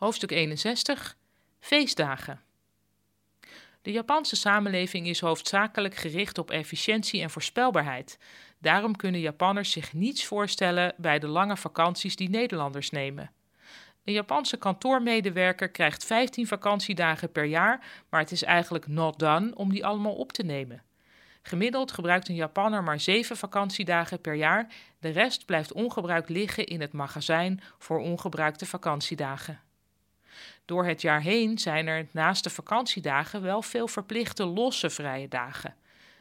Hoofdstuk 0.00 0.30
61 0.30 1.16
Feestdagen. 1.58 2.40
De 3.82 3.92
Japanse 3.92 4.36
samenleving 4.36 5.06
is 5.06 5.20
hoofdzakelijk 5.20 5.94
gericht 5.94 6.38
op 6.38 6.50
efficiëntie 6.50 7.22
en 7.22 7.30
voorspelbaarheid. 7.30 8.18
Daarom 8.58 8.96
kunnen 8.96 9.20
Japanners 9.20 9.70
zich 9.70 9.92
niets 9.92 10.24
voorstellen 10.24 10.94
bij 10.96 11.18
de 11.18 11.26
lange 11.26 11.56
vakanties 11.56 12.16
die 12.16 12.28
Nederlanders 12.28 12.90
nemen. 12.90 13.30
Een 14.04 14.12
Japanse 14.12 14.56
kantoormedewerker 14.56 15.70
krijgt 15.70 16.04
15 16.04 16.46
vakantiedagen 16.46 17.32
per 17.32 17.44
jaar, 17.44 17.84
maar 18.08 18.20
het 18.20 18.32
is 18.32 18.42
eigenlijk 18.42 18.86
not 18.86 19.18
done 19.18 19.54
om 19.54 19.72
die 19.72 19.86
allemaal 19.86 20.14
op 20.14 20.32
te 20.32 20.42
nemen. 20.42 20.82
Gemiddeld 21.42 21.92
gebruikt 21.92 22.28
een 22.28 22.34
Japanner 22.34 22.82
maar 22.82 23.00
7 23.00 23.36
vakantiedagen 23.36 24.20
per 24.20 24.34
jaar, 24.34 24.72
de 24.98 25.08
rest 25.08 25.46
blijft 25.46 25.72
ongebruikt 25.72 26.28
liggen 26.28 26.66
in 26.66 26.80
het 26.80 26.92
magazijn 26.92 27.60
voor 27.78 27.98
ongebruikte 27.98 28.66
vakantiedagen. 28.66 29.60
Door 30.64 30.84
het 30.84 31.00
jaar 31.00 31.20
heen 31.20 31.58
zijn 31.58 31.86
er 31.86 32.06
naast 32.10 32.44
de 32.44 32.50
vakantiedagen 32.50 33.42
wel 33.42 33.62
veel 33.62 33.88
verplichte 33.88 34.44
losse 34.44 34.90
vrije 34.90 35.28
dagen. 35.28 35.74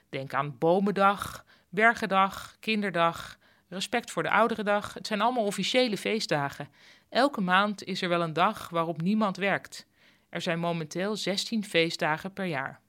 Denk 0.10 0.34
aan 0.34 0.58
Bomendag, 0.58 1.46
Bergendag, 1.70 2.56
Kinderdag, 2.60 3.38
Respect 3.68 4.12
voor 4.12 4.24
de 4.24 4.30
Ouderendag. 4.30 4.94
Het 4.94 5.08
zijn 5.08 5.22
allemaal 5.22 5.46
officiële 5.46 5.98
feestdagen. 5.98 6.70
Elke 7.10 7.42
maand 7.42 7.84
is 7.84 8.02
er 8.02 8.10
wel 8.10 8.22
een 8.22 8.34
dag 8.34 8.70
waarop 8.70 9.02
niemand 9.02 9.38
werkt. 9.38 9.88
Er 10.30 10.42
zijn 10.42 10.60
momenteel 10.60 11.16
16 11.16 11.66
feestdagen 11.66 12.34
per 12.34 12.46
jaar. 12.46 12.80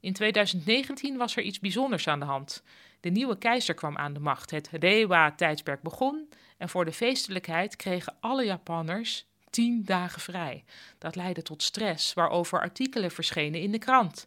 In 0.00 0.12
2019 0.12 1.16
was 1.16 1.36
er 1.36 1.42
iets 1.42 1.58
bijzonders 1.58 2.08
aan 2.08 2.18
de 2.18 2.24
hand. 2.24 2.62
De 3.00 3.10
nieuwe 3.10 3.38
keizer 3.38 3.74
kwam 3.74 3.96
aan 3.96 4.12
de 4.12 4.20
macht. 4.20 4.50
Het 4.50 4.68
Reiwa-tijdsperk 4.72 5.82
begon 5.82 6.28
en 6.58 6.68
voor 6.68 6.84
de 6.84 6.92
feestelijkheid 6.92 7.76
kregen 7.76 8.16
alle 8.20 8.44
Japanners 8.44 9.26
tien 9.58 9.84
dagen 9.84 10.20
vrij. 10.20 10.64
Dat 10.98 11.16
leidde 11.16 11.42
tot 11.42 11.62
stress, 11.62 12.14
waarover 12.14 12.60
artikelen 12.60 13.10
verschenen 13.10 13.60
in 13.60 13.72
de 13.72 13.78
krant. 13.78 14.26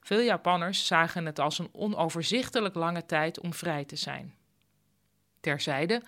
Veel 0.00 0.20
Japanners 0.20 0.86
zagen 0.86 1.26
het 1.26 1.38
als 1.38 1.58
een 1.58 1.68
onoverzichtelijk 1.72 2.74
lange 2.74 3.06
tijd 3.06 3.40
om 3.40 3.54
vrij 3.54 3.84
te 3.84 3.96
zijn. 3.96 4.34
Terzijde, 5.40 6.02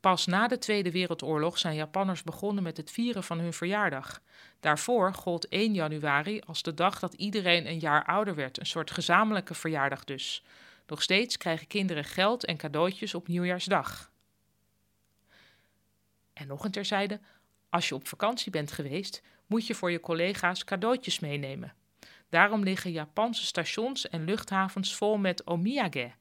pas 0.00 0.26
na 0.26 0.48
de 0.48 0.58
Tweede 0.58 0.90
Wereldoorlog 0.90 1.58
zijn 1.58 1.74
Japanners 1.74 2.22
begonnen 2.22 2.62
met 2.62 2.76
het 2.76 2.90
vieren 2.90 3.24
van 3.24 3.38
hun 3.38 3.52
verjaardag. 3.52 4.20
Daarvoor 4.60 5.14
gold 5.14 5.48
1 5.48 5.74
januari 5.74 6.40
als 6.40 6.62
de 6.62 6.74
dag 6.74 6.98
dat 6.98 7.14
iedereen 7.14 7.66
een 7.66 7.78
jaar 7.78 8.04
ouder 8.04 8.34
werd, 8.34 8.58
een 8.58 8.66
soort 8.66 8.90
gezamenlijke 8.90 9.54
verjaardag 9.54 10.04
dus. 10.04 10.44
Nog 10.86 11.02
steeds 11.02 11.36
krijgen 11.36 11.66
kinderen 11.66 12.04
geld 12.04 12.44
en 12.44 12.56
cadeautjes 12.56 13.14
op 13.14 13.28
nieuwjaarsdag. 13.28 14.10
En 16.32 16.46
nog 16.46 16.64
een 16.64 16.70
terzijde, 16.70 17.20
als 17.70 17.88
je 17.88 17.94
op 17.94 18.08
vakantie 18.08 18.50
bent 18.50 18.72
geweest, 18.72 19.22
moet 19.46 19.66
je 19.66 19.74
voor 19.74 19.90
je 19.90 20.00
collega's 20.00 20.64
cadeautjes 20.64 21.20
meenemen. 21.20 21.74
Daarom 22.28 22.62
liggen 22.62 22.92
Japanse 22.92 23.44
stations 23.44 24.08
en 24.08 24.24
luchthavens 24.24 24.94
vol 24.94 25.16
met 25.16 25.44
omiyage, 25.44 26.12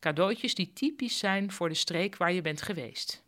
cadeautjes 0.00 0.54
die 0.54 0.72
typisch 0.72 1.18
zijn 1.18 1.52
voor 1.52 1.68
de 1.68 1.74
streek 1.74 2.16
waar 2.16 2.32
je 2.32 2.42
bent 2.42 2.62
geweest. 2.62 3.24